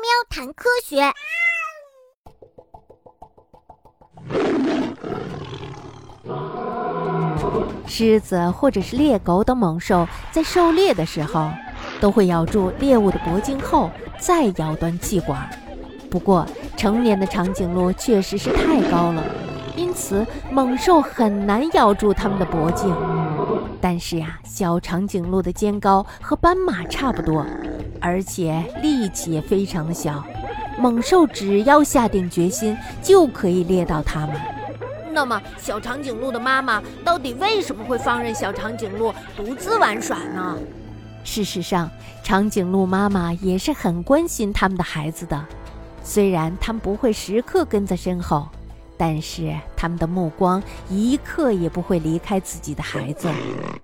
[0.00, 1.12] 喵谈科学。
[7.86, 11.50] 狮子或者是猎狗等猛兽在狩猎的时候，
[12.00, 15.50] 都会咬住猎物的脖颈后再咬断气管。
[16.10, 16.46] 不过，
[16.78, 19.22] 成年的长颈鹿确实是太高了，
[19.76, 22.96] 因此猛兽很难咬住它们的脖颈。
[23.82, 27.44] 但是呀，小长颈鹿的肩高和斑马差不多，
[28.00, 30.24] 而且力气也非常的小，
[30.78, 34.40] 猛兽只要下定决心就可以猎到它们。
[35.12, 40.56] 那么，小长颈鹿的妈妈到底为什么会放任小长颈鹿独自玩耍呢？
[41.24, 41.90] 事实上，
[42.22, 45.44] 长颈鹿妈妈也是很关心他们的孩子的，
[46.02, 48.48] 虽然他们不会时刻跟在身后。
[49.00, 53.32] 但是他们的目光一刻也不会离开自己的孩子。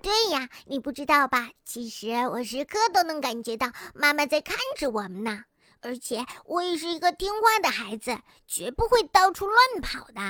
[0.03, 1.49] 对呀，你不知道吧？
[1.65, 5.41] 其实我时刻都能感觉到妈妈在看着我们呢。
[5.81, 8.15] 而且我也是一个听话的孩子，
[8.47, 10.21] 绝不会到处乱跑的。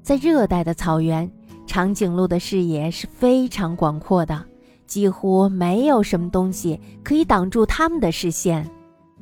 [0.00, 1.28] 在热带的草原，
[1.66, 4.46] 长颈鹿的视野是非常广阔的，
[4.86, 8.70] 几乎没有什么东西可以挡住它们的视线。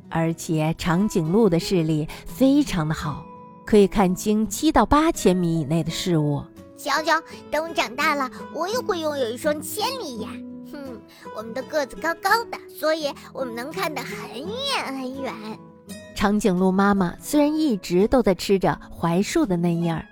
[0.07, 3.25] 而且长颈鹿的视力非常的好。
[3.67, 6.41] 可以看清七到八千米以内的事物。
[6.77, 10.29] 小小，等我长大了，我也会拥有一双千里眼。
[10.71, 11.01] 哼，
[11.35, 15.33] 我们的个子高高的，所以我们能看得很远很远。
[16.15, 20.05] 长颈鹿妈妈虽然一直都在吃着槐树的嫩叶儿，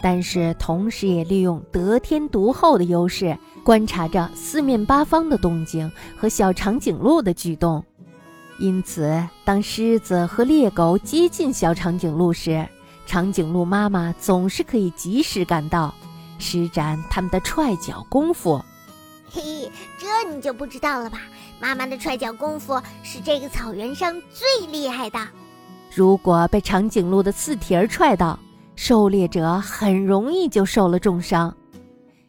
[0.00, 7.84] 但是同时也利用得天独厚的优势，观察着四面八方的动静和小长颈鹿的举动。
[8.58, 12.66] 因此，当狮子和猎狗接近小长颈鹿时，
[13.12, 15.94] 长颈鹿妈妈总是可以及时赶到，
[16.38, 18.58] 施展他们的踹脚功夫。
[19.30, 21.20] 嘿嘿，这你就不知道了吧？
[21.60, 25.18] 妈妈的踹脚功夫是这个草原上最厉害的。
[25.94, 28.38] 如果被长颈鹿的刺蹄儿踹到，
[28.76, 31.54] 狩猎者很容易就受了重伤。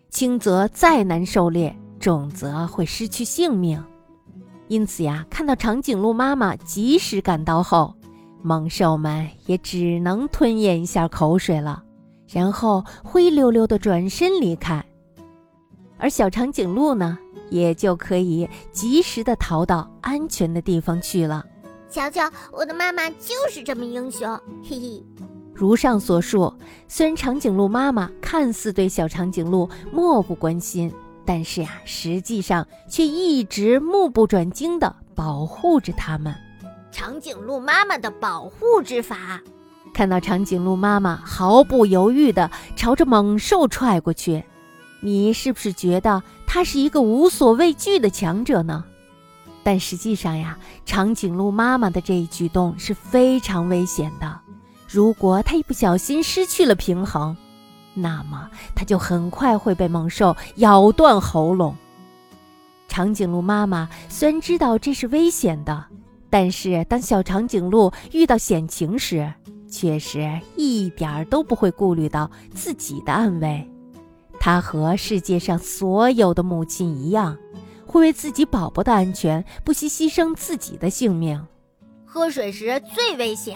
[0.10, 3.82] 轻则再难狩猎，重则会失去性命。
[4.68, 7.96] 因此呀，看到长颈鹿妈妈及时赶到后。
[8.44, 11.82] 猛兽们也只能吞咽一下口水了，
[12.28, 14.84] 然后灰溜溜地转身离开。
[15.98, 17.18] 而小长颈鹿呢，
[17.50, 21.46] 也就可以及时地逃到安全的地方去了。
[21.90, 24.30] 瞧瞧，我的妈妈就是这么英雄，
[24.62, 25.04] 嘿嘿。
[25.54, 26.54] 如上所述，
[26.88, 30.92] 虽然长颈鹿妈妈看似对小长颈鹿漠不关心，
[31.24, 36.36] 但是呀，实际上却一直目不转睛地保护着它们。
[36.94, 39.42] 长颈鹿妈妈的保护之法，
[39.96, 44.44] 看到长颈鹿妈妈毫不犹豫地朝着猛兽踹过去，
[45.02, 48.86] 你是不是觉得它是一个无所畏惧的强者呢？
[49.64, 50.56] 但实际上呀，
[50.86, 54.40] 长颈鹿妈妈的这一举动是非常危险的。
[54.88, 57.36] 如果它一不小心失去了平衡，
[57.96, 61.76] 那么它就很快会被猛兽咬断喉咙。
[62.88, 65.86] 长颈鹿妈妈虽然知道这是危险的。
[66.34, 69.32] 但是，当小长颈鹿遇到险情时，
[69.70, 73.70] 确实一点儿都不会顾虑到自己的安危。
[74.40, 77.38] 它和世界上所有的母亲一样，
[77.86, 81.40] 会为自己宝宝的安全不惜牺牲自己的性命。
[82.04, 83.56] 喝水时最危险。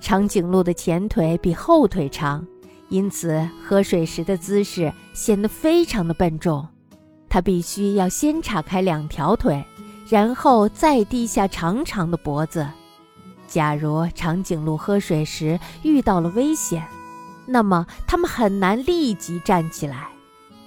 [0.00, 2.46] 长颈鹿的前腿比后腿长，
[2.88, 6.66] 因此喝水时的姿势显得非常的笨重。
[7.28, 9.62] 它必须要先岔开两条腿。
[10.08, 12.66] 然后再低下长长的脖子。
[13.48, 16.86] 假如长颈鹿喝水时遇到了危险，
[17.46, 20.08] 那么它们很难立即站起来，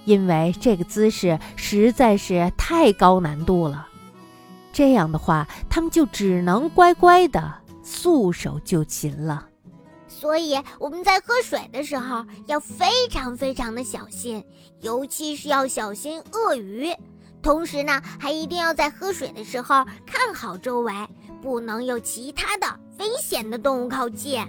[0.04, 3.86] 因为这个姿势实在是太高难度了。
[4.72, 7.52] 这样的话，它们就只能乖乖的
[7.84, 9.46] 束手就擒了。
[10.06, 14.42] 所以我们在喝水的时候要非常非常的小心，
[14.80, 16.90] 尤其是要小心鳄鱼。
[17.42, 20.92] 同时呢，还一定要在喝水的时候看好周围，
[21.40, 22.66] 不能有其他的
[22.98, 24.46] 危险的动物靠近。